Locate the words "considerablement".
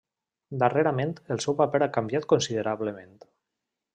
2.35-3.15